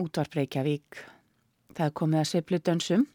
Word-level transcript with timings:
útvarp 0.00 0.36
Reykjavík. 0.38 1.00
Það 1.76 1.86
er 1.86 1.96
komið 2.00 2.20
að 2.20 2.28
svepludönsum. 2.30 3.06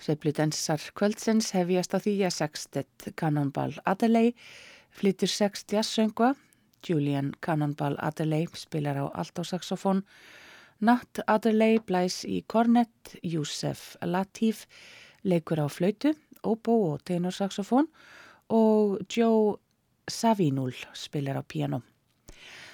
Svepludönsar 0.00 0.84
kvöldsins 0.96 1.50
hefjast 1.54 1.94
á 1.94 1.98
því 2.00 2.14
að 2.26 2.36
sextet 2.36 3.08
Cannonball 3.20 3.76
Adelaide 3.88 4.34
flyttur 4.90 5.30
sext 5.30 5.72
jazzsöngva. 5.72 6.34
Julian 6.86 7.34
Cannonball 7.44 7.98
Adelaide 8.00 8.56
spilar 8.58 8.98
á 8.98 9.06
altosaxofón. 9.12 10.02
Nat 10.80 11.20
Adelaide 11.28 11.84
blæs 11.86 12.22
í 12.24 12.40
kornett. 12.48 13.16
Youssef 13.22 13.96
Latif 14.02 14.66
leikur 15.22 15.60
á 15.60 15.68
flautu, 15.68 16.14
obo 16.42 16.76
og 16.94 17.04
tenorsaxofón 17.04 17.90
og 18.48 19.00
Joe 19.12 19.58
Savinul 20.08 20.74
spilar 20.94 21.38
á 21.38 21.44
piano. 21.44 21.82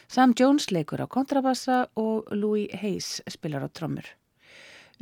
Sam 0.08 0.34
Jones 0.38 0.70
leikur 0.70 1.02
á 1.02 1.10
kontrabassa 1.10 1.88
og 1.98 2.28
Louis 2.30 2.70
Hayes 2.78 3.18
spilar 3.26 3.66
á 3.66 3.68
trommur. 3.74 4.06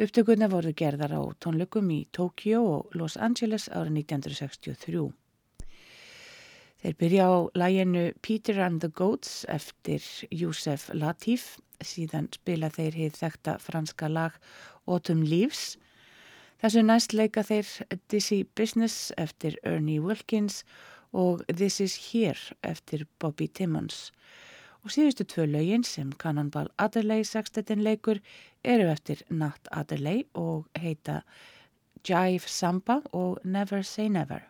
Upptökunni 0.00 0.48
voru 0.48 0.72
gerðar 0.72 1.12
á 1.12 1.22
tónleikum 1.44 1.90
í 1.92 2.06
Tókjó 2.08 2.62
og 2.64 2.96
Los 2.96 3.18
Angeles 3.20 3.68
árið 3.68 4.00
1963. 4.00 5.12
Þeir 6.80 6.96
byrja 7.02 7.26
á 7.28 7.34
læginu 7.52 8.04
Peter 8.24 8.62
and 8.64 8.80
the 8.80 8.88
Goats 8.88 9.44
eftir 9.44 10.00
Youssef 10.32 10.88
Latif, 10.96 11.60
síðan 11.84 12.32
spila 12.32 12.72
þeir 12.72 12.96
heið 12.96 13.20
þekta 13.20 13.58
franska 13.60 14.08
lag 14.08 14.40
Autumn 14.86 15.28
Leaves. 15.28 15.76
Þessu 16.64 16.80
næst 16.80 17.12
leika 17.12 17.44
þeir 17.44 17.68
Dizzy 18.08 18.42
Business 18.56 19.12
eftir 19.20 19.60
Ernie 19.68 20.00
Wilkins 20.00 20.64
og 21.12 21.44
This 21.52 21.78
is 21.80 22.08
Here 22.08 22.56
eftir 22.64 23.04
Bobby 23.20 23.52
Timmons 23.52 24.08
og 24.84 24.92
síðustu 24.92 25.24
tvö 25.24 25.46
lögin 25.48 25.84
sem 25.84 26.12
Cannonball 26.20 26.68
Adderley 26.78 27.24
sextetin 27.24 27.82
leikur 27.82 28.20
eru 28.64 28.88
eftir 28.92 29.22
Nat 29.30 29.68
Adderley 29.72 30.24
og 30.34 30.66
heita 30.76 31.22
Jive 32.04 32.48
Samba 32.48 33.00
og 33.12 33.38
Never 33.44 33.82
Say 33.82 34.08
Never. 34.08 34.44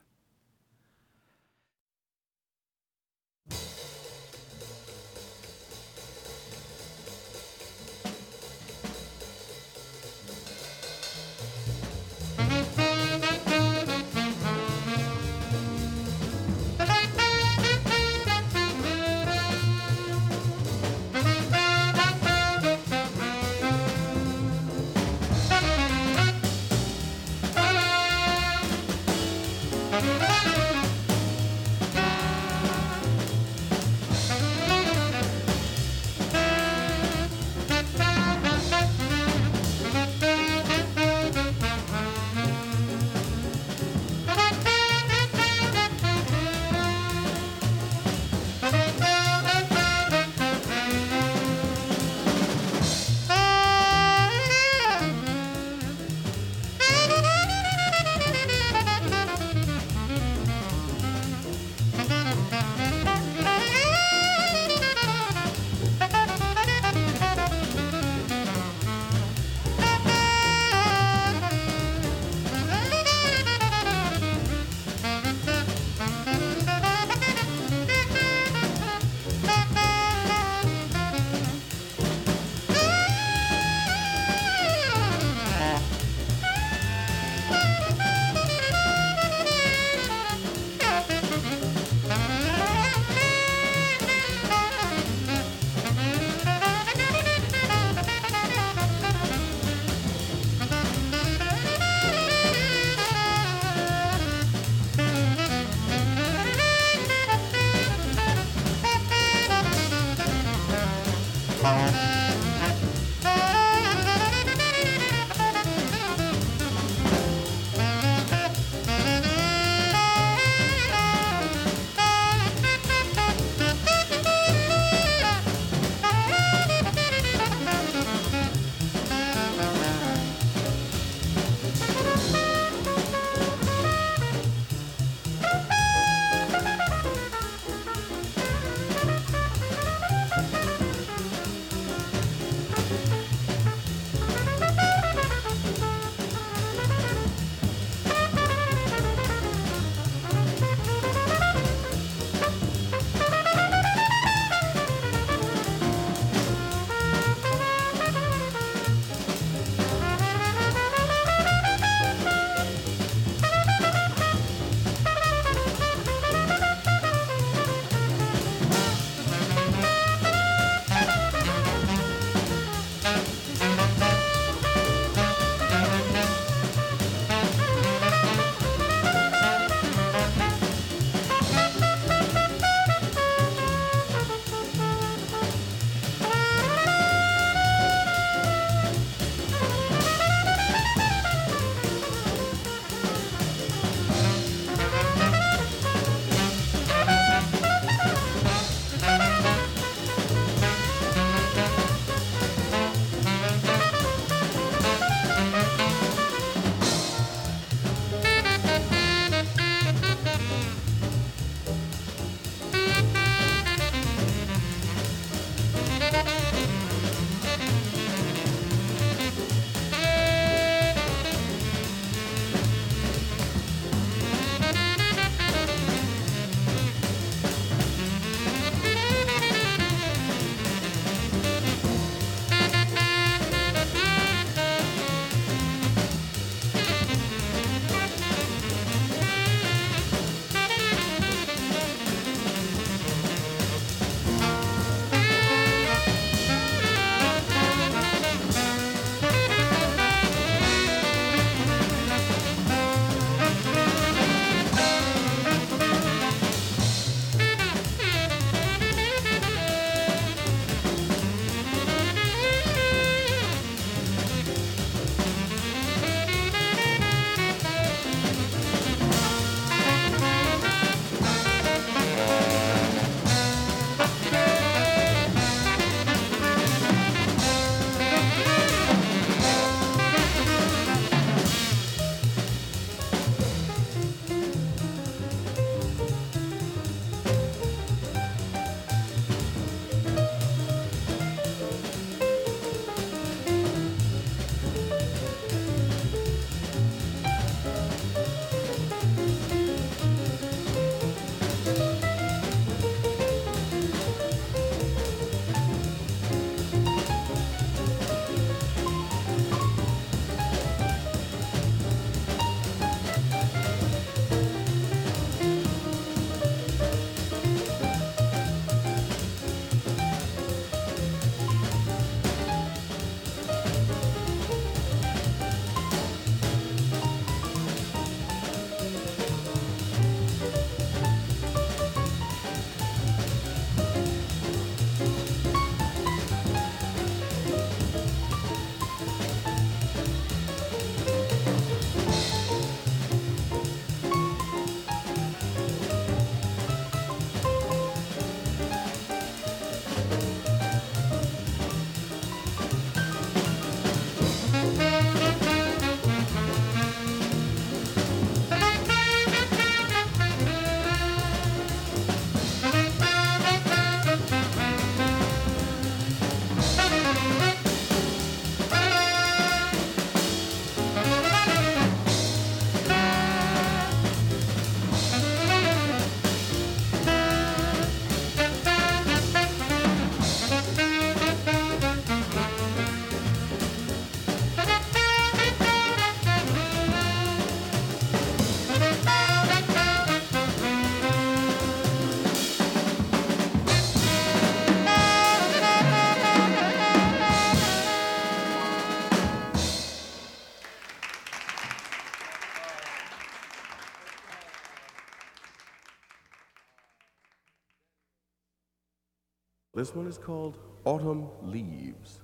This 409.85 409.95
one 409.95 410.07
is 410.07 410.16
called 410.16 410.57
Autumn 410.87 411.28
Leaves. 411.42 412.23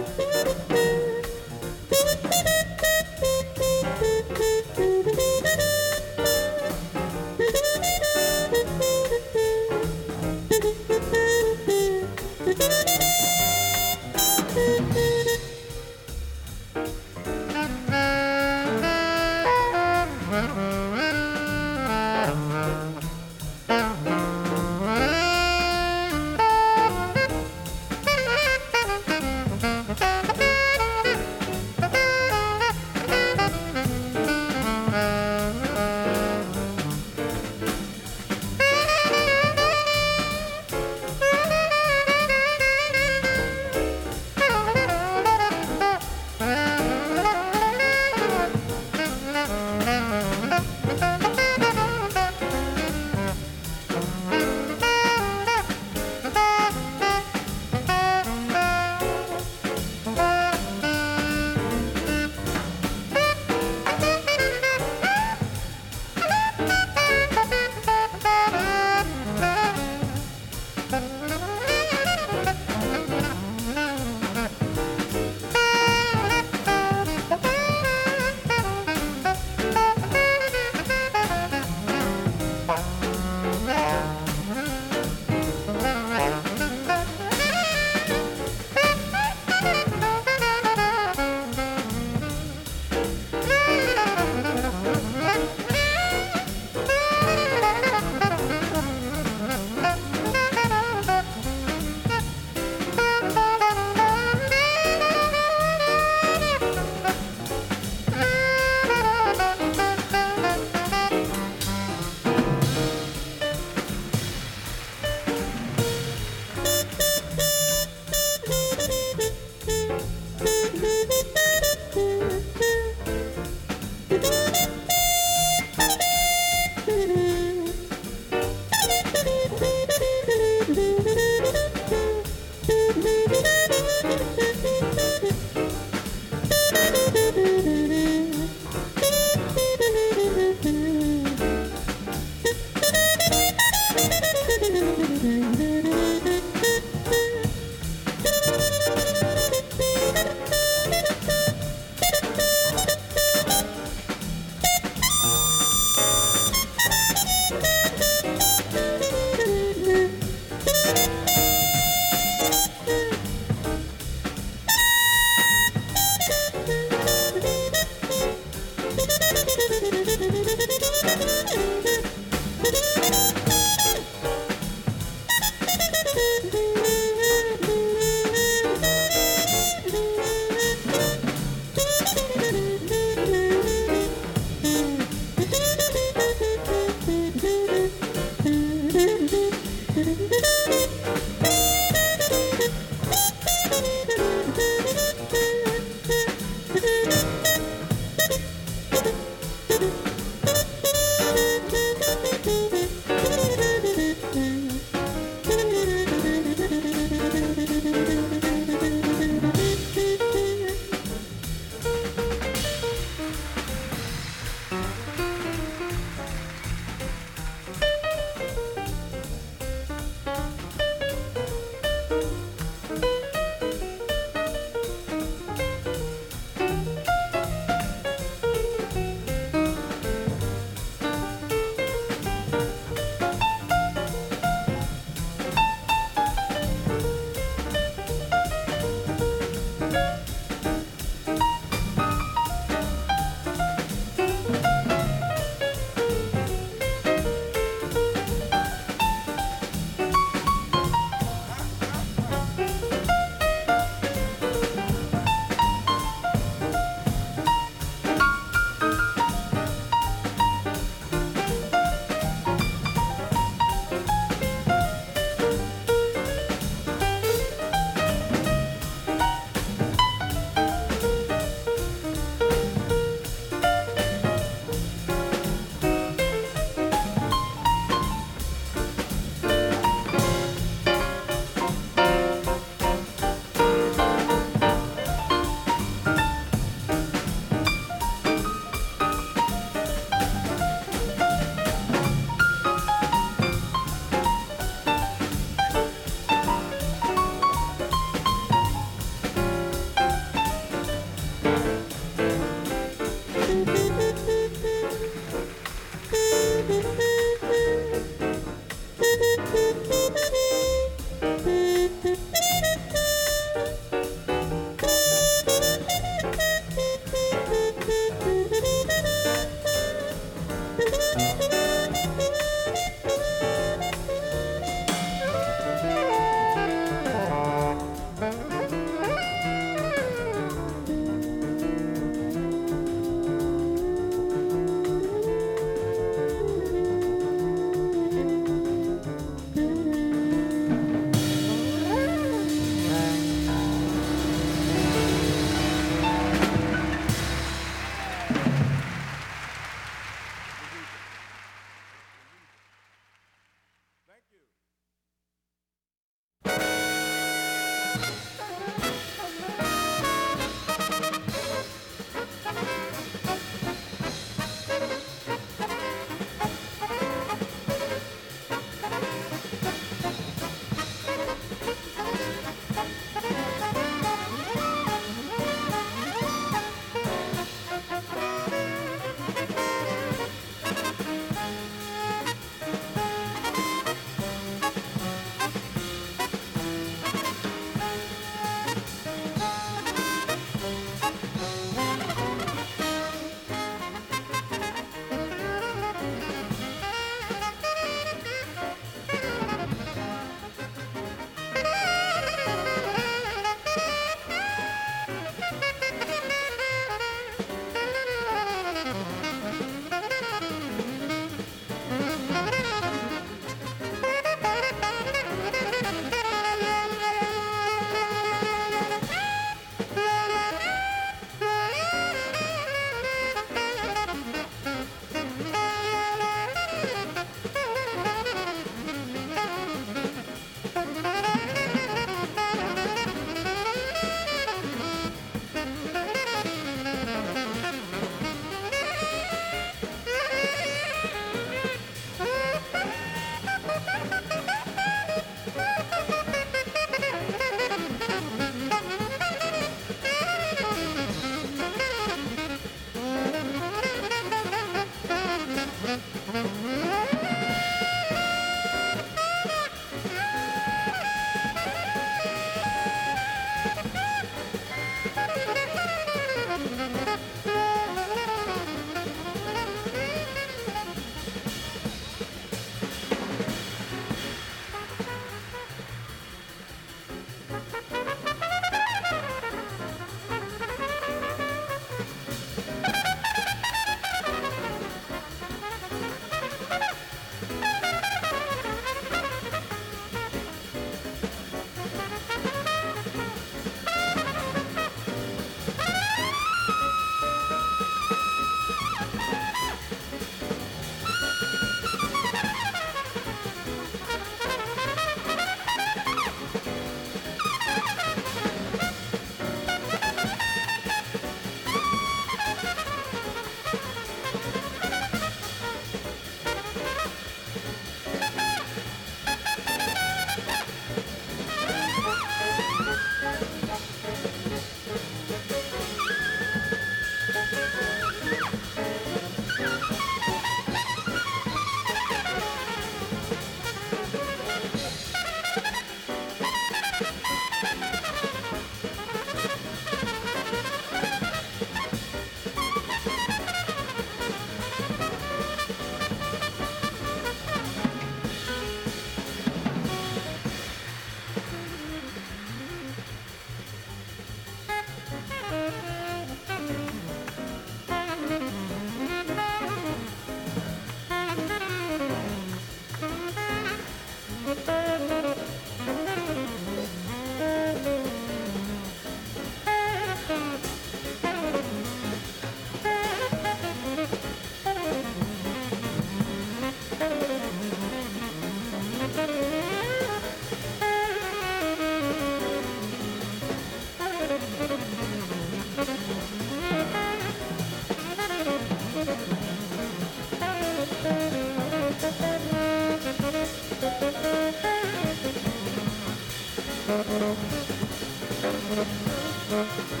Música 599.61 600.00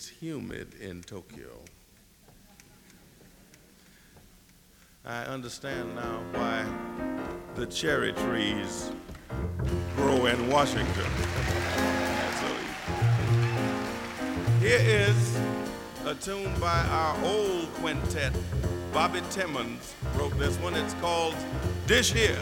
It's 0.00 0.08
humid 0.08 0.72
in 0.80 1.02
Tokyo. 1.02 1.60
I 5.04 5.24
understand 5.24 5.94
now 5.94 6.22
why 6.32 6.64
the 7.54 7.66
cherry 7.66 8.14
trees 8.14 8.92
grow 9.96 10.24
in 10.24 10.48
Washington. 10.48 11.10
Here 14.60 14.80
is 14.80 15.38
a 16.06 16.14
tune 16.14 16.58
by 16.58 16.80
our 16.88 17.22
old 17.22 17.66
quintet. 17.74 18.32
Bobby 18.94 19.20
Timmons 19.28 19.94
wrote 20.16 20.38
this 20.38 20.56
one. 20.60 20.76
It's 20.76 20.94
called 20.94 21.36
Dish 21.86 22.10
Here. 22.10 22.38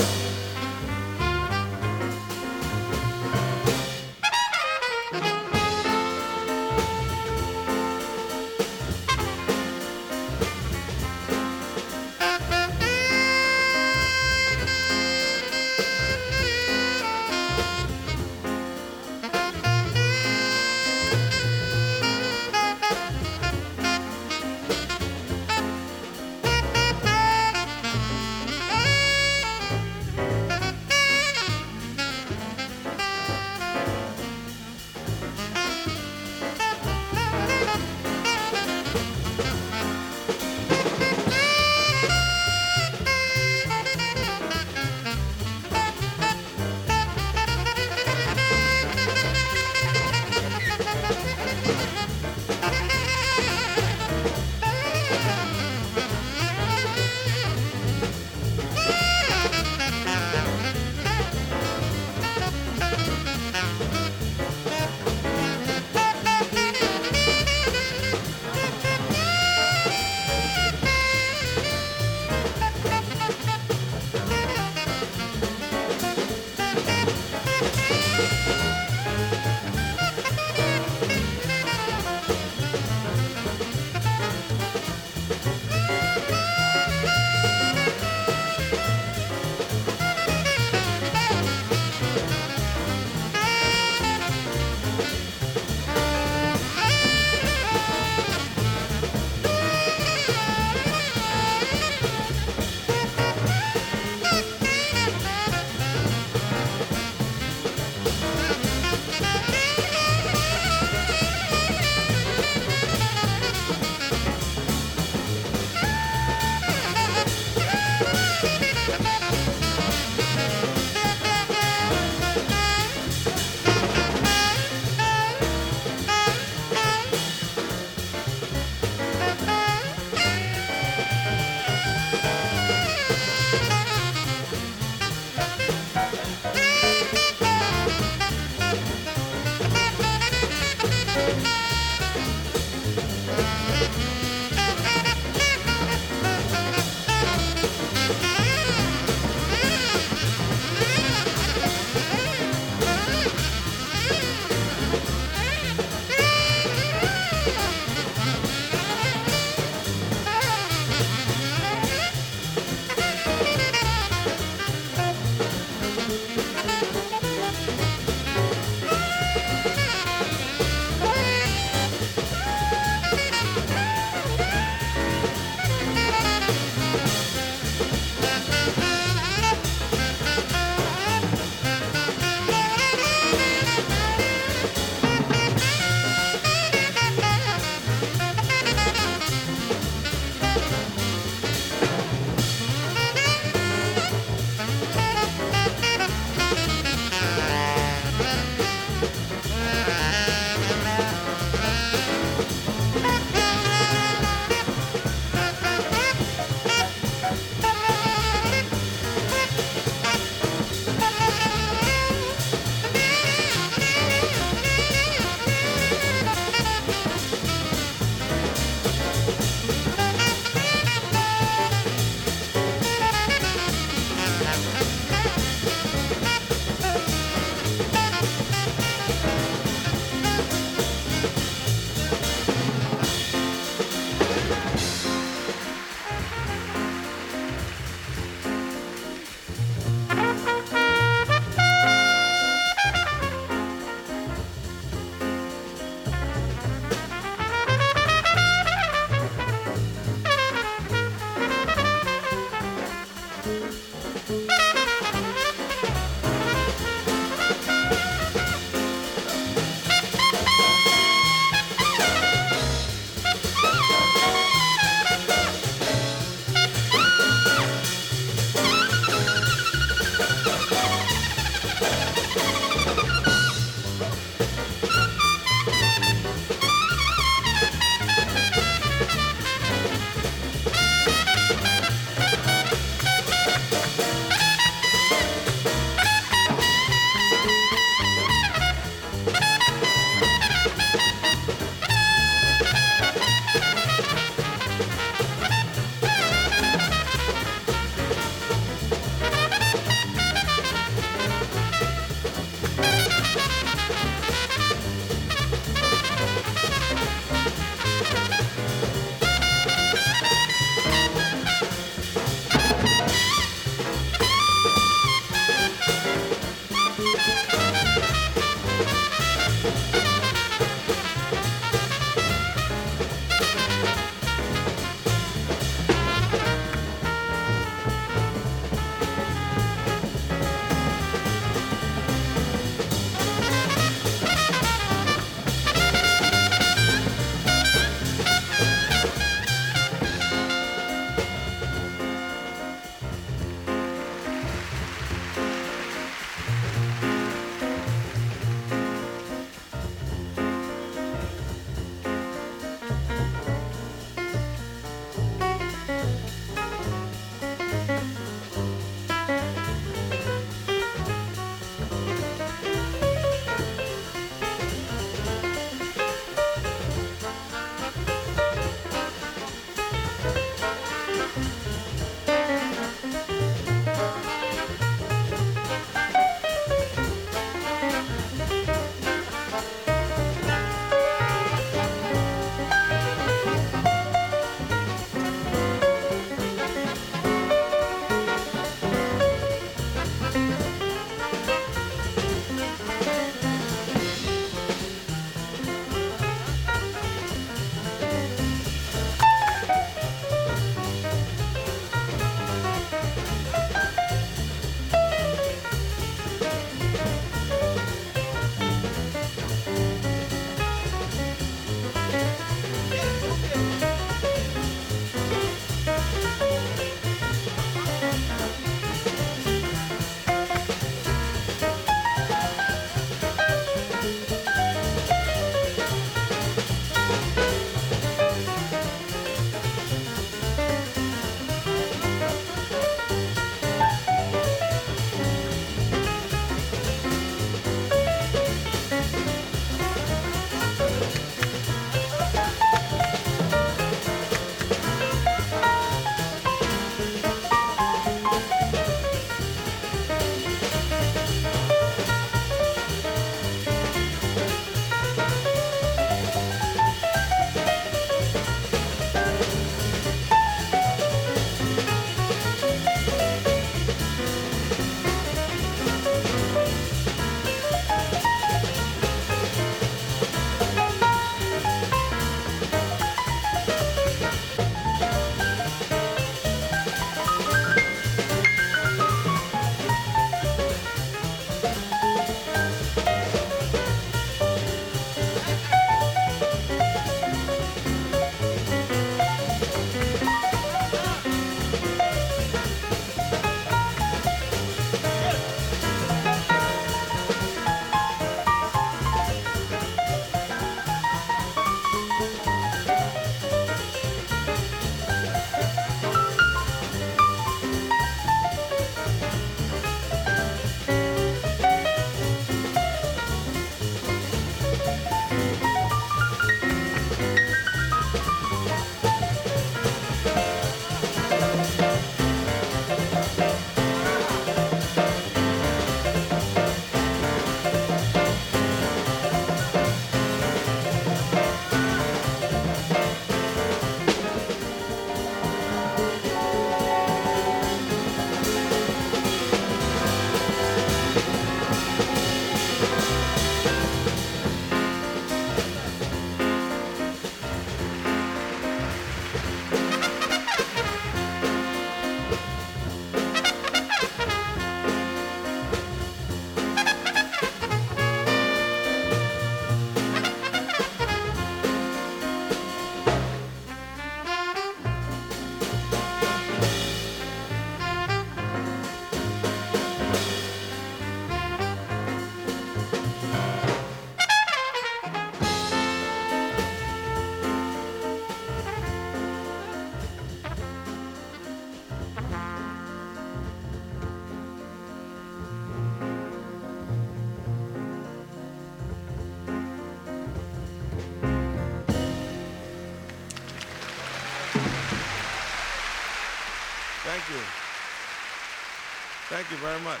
Thank 599.48 599.60
you 599.60 599.66
very 599.68 599.80
much. 599.82 600.00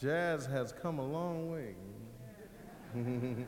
Jazz 0.00 0.46
has 0.46 0.72
come 0.72 1.00
a 1.00 1.04
long 1.04 1.50
way. 1.50 1.74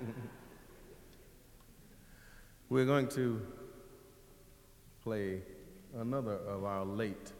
We're 2.68 2.84
going 2.84 3.06
to 3.10 3.40
play 5.04 5.42
another 5.96 6.32
of 6.32 6.64
our 6.64 6.84
late 6.84 7.30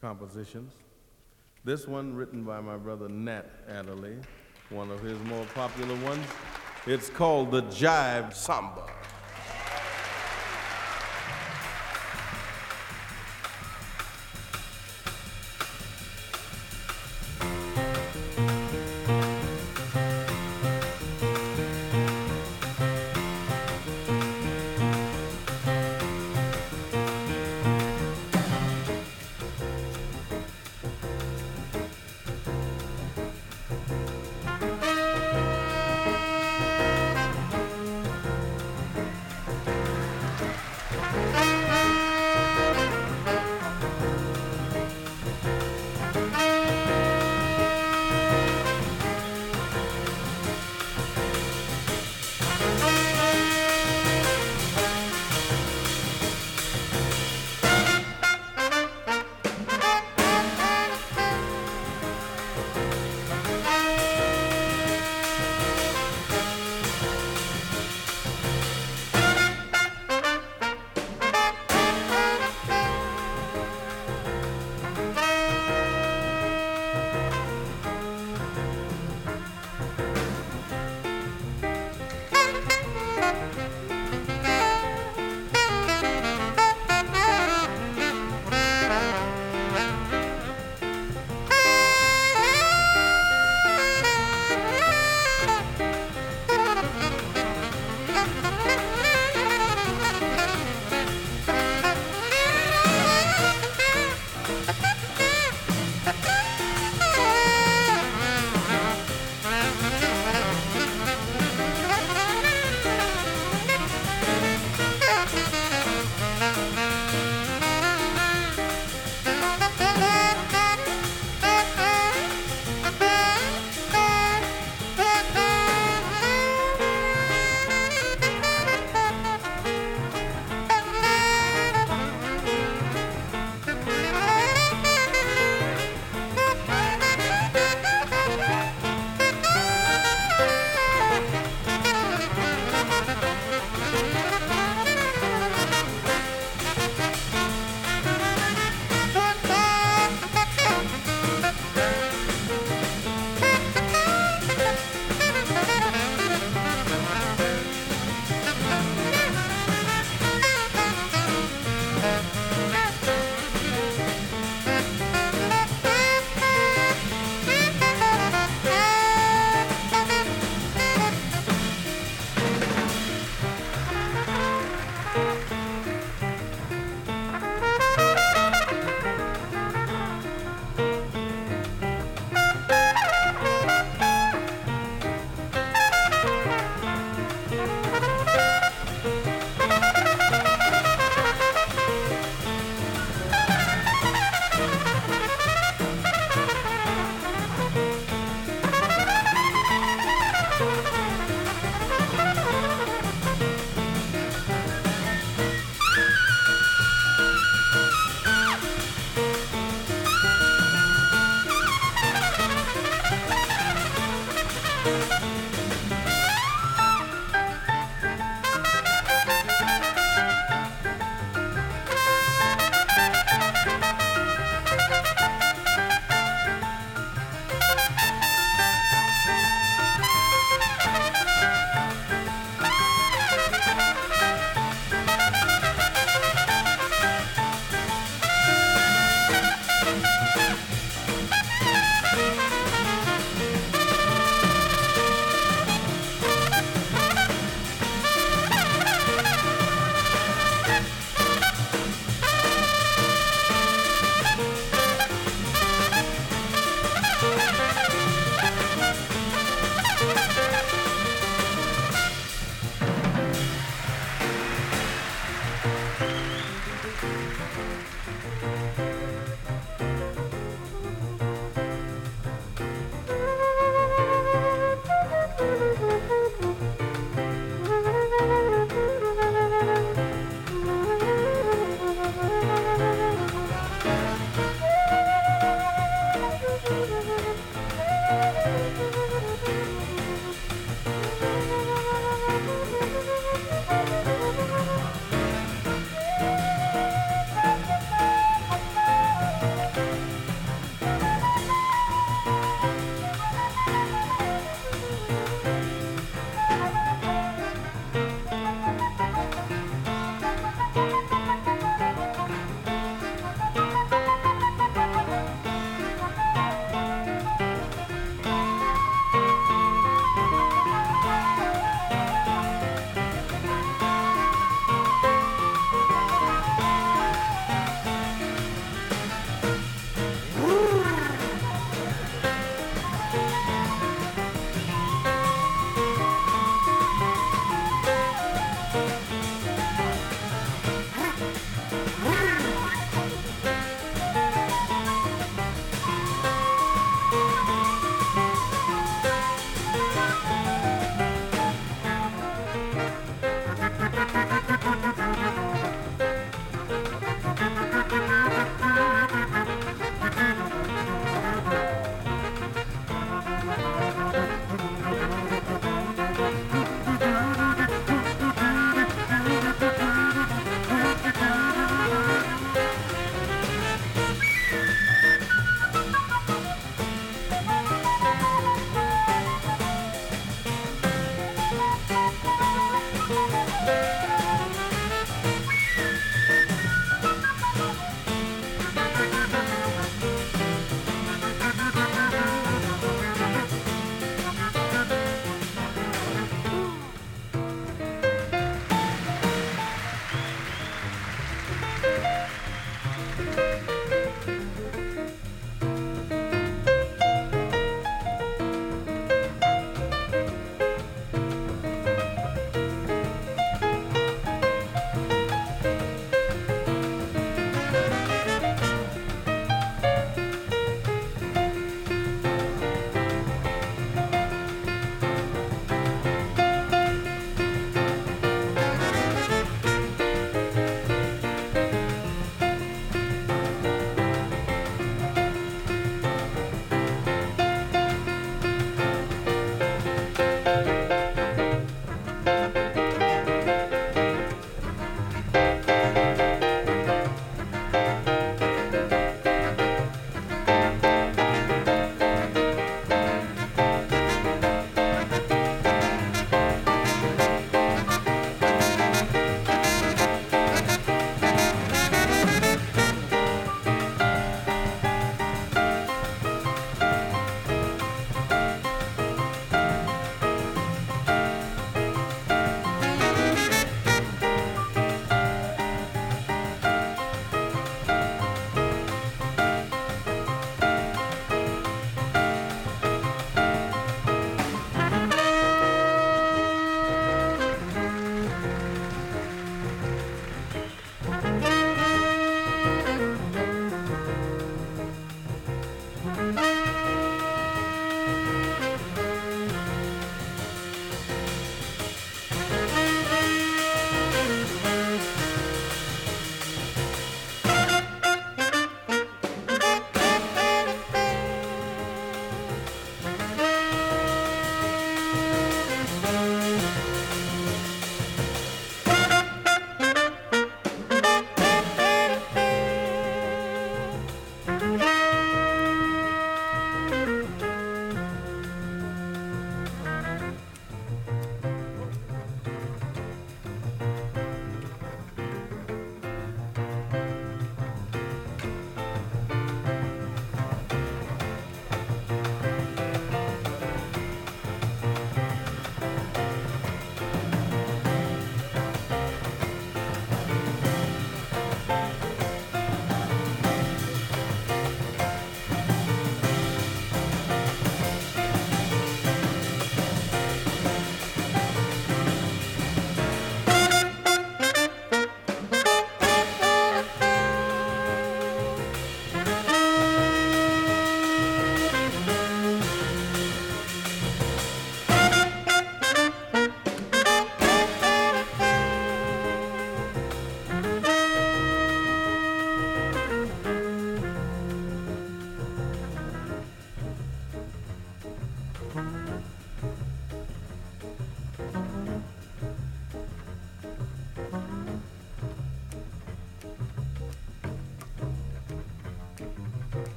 compositions. 0.00 0.72
This 1.62 1.86
one 1.86 2.14
written 2.14 2.42
by 2.42 2.60
my 2.60 2.76
brother 2.76 3.08
Nat 3.08 3.48
Adderley, 3.68 4.16
one 4.70 4.90
of 4.90 5.00
his 5.02 5.20
more 5.20 5.44
popular 5.54 5.94
ones. 6.04 6.26
It's 6.84 7.10
called 7.10 7.52
the 7.52 7.62
Jive 7.62 8.34
Samba. 8.34 8.90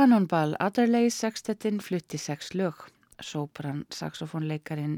Cannonball 0.00 0.54
Adderley 0.56 1.10
sextettinn 1.12 1.76
flutti 1.84 2.16
sex 2.16 2.54
lög. 2.56 2.86
Sopran 3.20 3.82
saxofónleikarin 3.92 4.94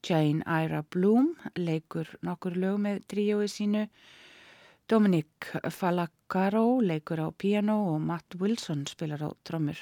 Jane 0.00 0.40
Ira 0.48 0.80
Bloom 0.82 1.34
leikur 1.58 2.08
nokkur 2.24 2.56
lög 2.56 2.78
með 2.80 3.02
tríói 3.12 3.50
sínu. 3.52 3.82
Dominic 4.88 5.50
Falacaro 5.76 6.80
leikur 6.80 7.20
á 7.20 7.28
piano 7.36 7.76
og 7.90 8.00
Matt 8.00 8.38
Wilson 8.40 8.86
spilar 8.88 9.20
á 9.20 9.28
trommur. 9.44 9.76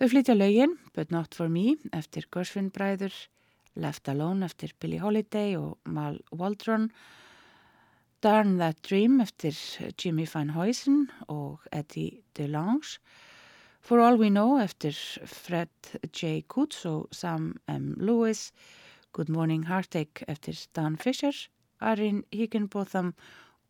Þau 0.00 0.08
flytja 0.08 0.32
lögin 0.32 0.78
But 0.96 1.12
Not 1.12 1.36
For 1.36 1.52
Me 1.52 1.76
eftir 1.92 2.30
Gershwin 2.32 2.72
bræður, 2.72 3.12
Left 3.76 4.08
Alone 4.08 4.48
eftir 4.48 4.72
Billie 4.80 5.04
Holiday 5.04 5.52
og 5.60 5.76
Mal 5.84 6.16
Waldron, 6.32 6.88
Darn 8.20 8.58
That 8.58 8.82
Dream 8.82 9.20
eftir 9.20 9.54
Jimmy 9.96 10.26
Van 10.26 10.50
Huysen 10.50 11.10
og 11.28 11.60
Eddie 11.70 12.24
DeLange, 12.34 12.98
For 13.80 14.00
All 14.00 14.18
We 14.18 14.28
Know 14.28 14.58
eftir 14.58 14.92
Fred 15.24 15.70
J. 16.10 16.42
Coots 16.48 16.84
og 16.84 17.08
Sam 17.12 17.60
M. 17.68 17.94
Lewis, 18.00 18.52
Good 19.12 19.30
Morning 19.30 19.68
Heartache 19.68 20.26
eftir 20.26 20.66
Dan 20.74 20.96
Fisher, 20.96 21.32
Arin 21.80 22.24
Higginbotham 22.32 23.14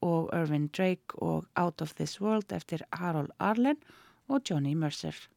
og 0.00 0.30
Irvin 0.32 0.68
Drake 0.68 1.20
og 1.20 1.44
Out 1.54 1.82
of 1.82 1.94
This 1.94 2.20
World 2.20 2.52
eftir 2.52 2.78
Harold 2.92 3.30
Arlen 3.38 3.76
og 4.28 4.40
Johnny 4.50 4.72
Mercer. 4.72 5.28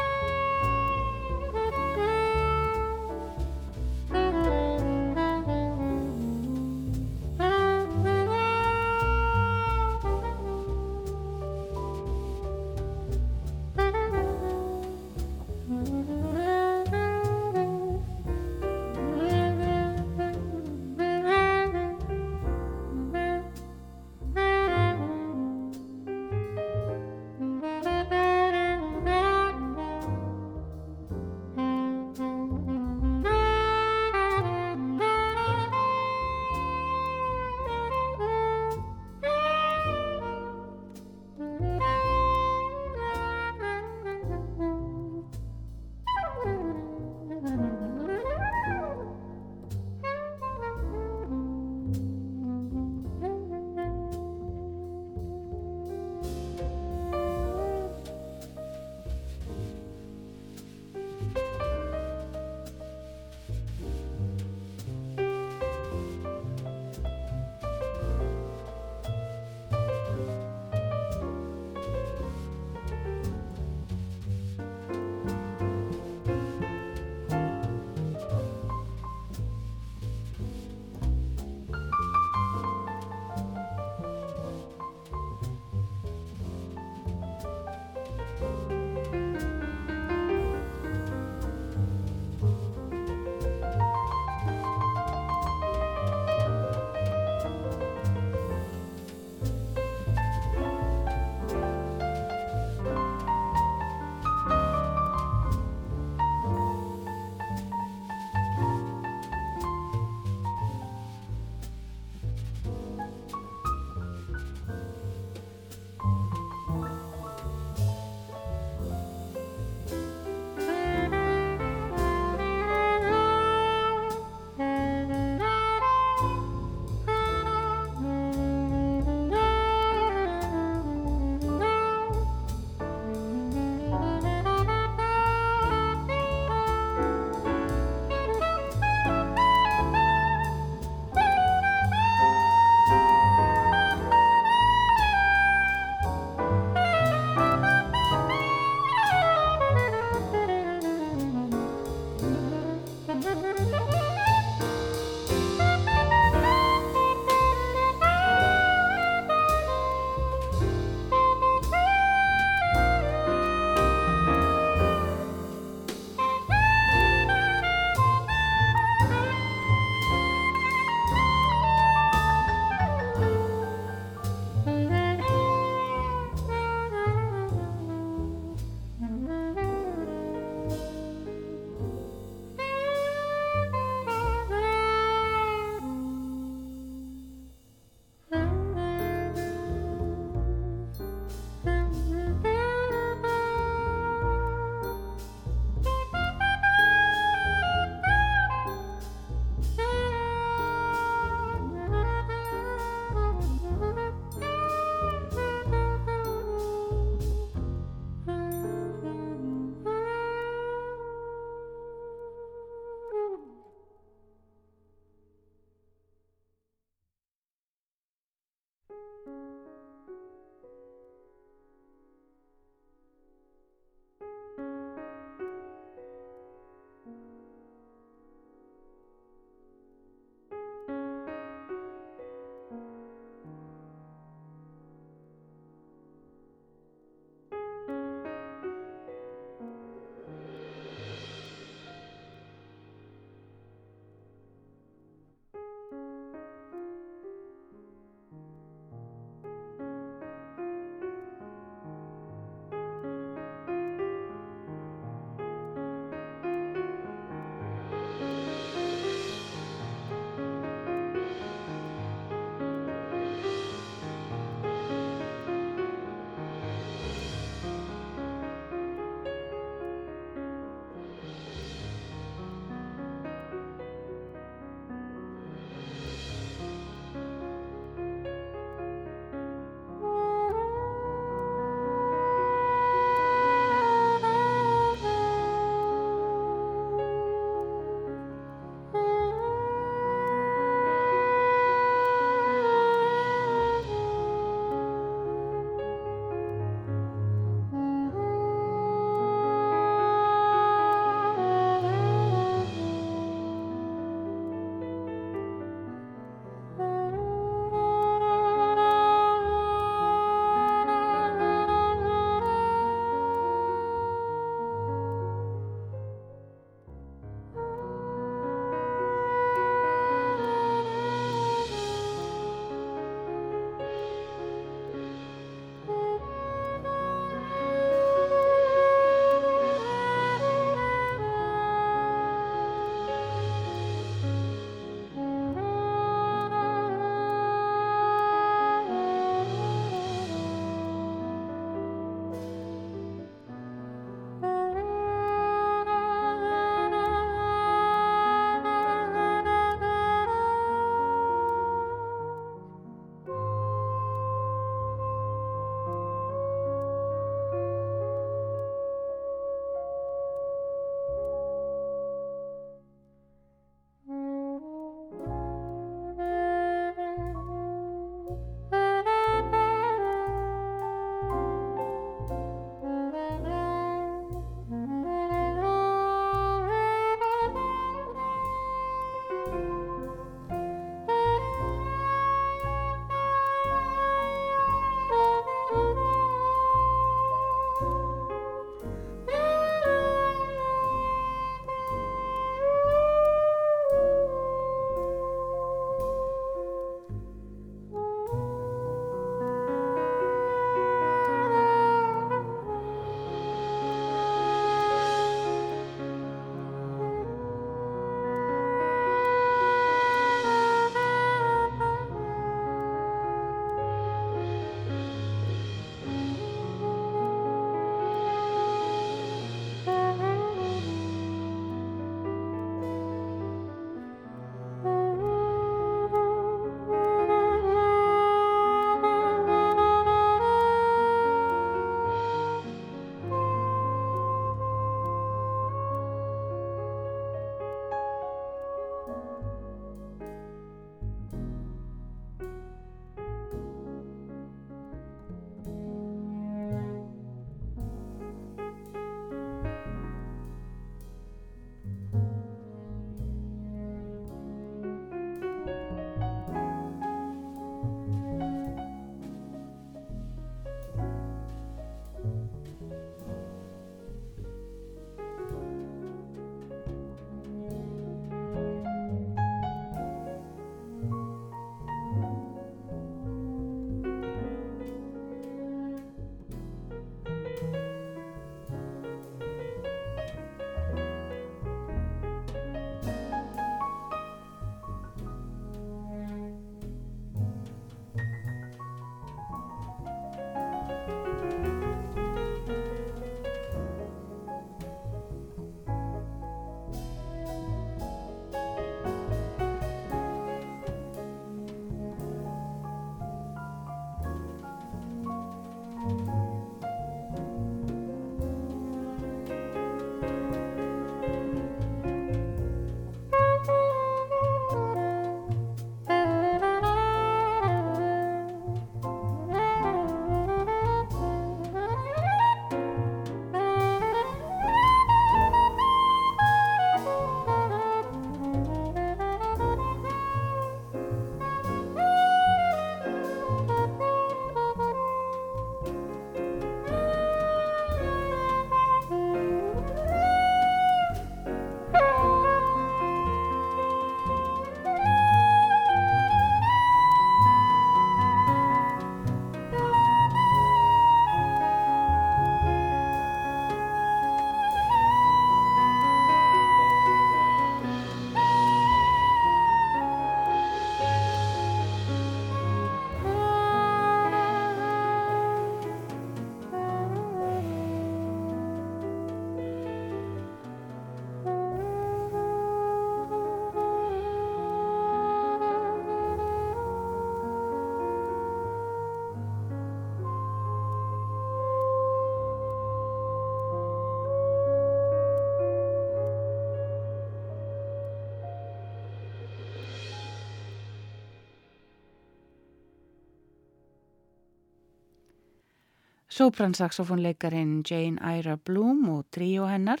Sopransaxofónleikarin 596.34 597.84
Jane 597.90 598.18
Ira 598.38 598.56
Bloom 598.56 599.04
og 599.12 599.28
tríó 599.30 599.68
hennar 599.70 600.00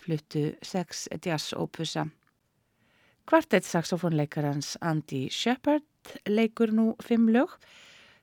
fluttu 0.00 0.54
sex 0.64 1.02
jazz-ópusa. 1.20 2.06
Kvartett 3.28 3.66
saxofónleikarans 3.68 4.78
Andy 4.80 5.26
Shepard 5.28 6.14
leikur 6.24 6.72
nú 6.72 6.94
fimm 7.04 7.28
lög. 7.28 7.52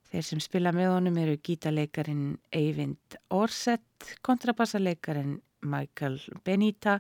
Þeir 0.10 0.26
sem 0.26 0.42
spila 0.42 0.72
með 0.74 0.90
honum 0.96 1.20
eru 1.22 1.36
gítarleikarin 1.38 2.24
Eyvind 2.50 3.18
Orsett, 3.30 4.16
kontrabassaleikarin 4.26 5.36
Michael 5.62 6.18
Benita 6.46 6.96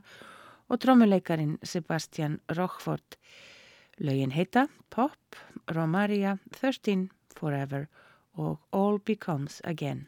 og 0.69 0.77
trómuleikarin 0.83 1.55
Sebastian 1.63 2.37
Rochford. 2.53 3.17
Lögin 3.97 4.35
heita 4.37 4.67
Pop, 4.93 5.39
Romaria, 5.73 6.37
13, 6.59 7.09
Forever 7.33 7.87
og 8.37 8.59
All 8.71 9.01
Becomes 9.01 9.63
Again. 9.65 10.05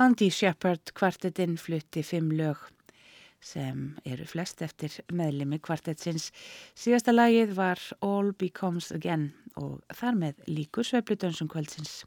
Andy 0.00 0.30
Shepard 0.32 0.94
kvartetinn 0.96 1.58
flutti 1.60 2.00
fimm 2.00 2.30
lög 2.32 2.56
sem 3.44 3.82
eru 4.08 4.24
flest 4.24 4.62
eftir 4.64 4.94
meðlimi 5.12 5.58
kvartetsins. 5.60 6.30
Síðasta 6.72 7.12
lagið 7.12 7.52
var 7.58 7.82
All 8.00 8.30
Becomes 8.32 8.88
Again 8.96 9.26
og 9.60 9.82
þar 9.92 10.16
með 10.22 10.40
líkur 10.48 10.88
sveifludönsum 10.88 11.50
kvöldsins. 11.52 11.98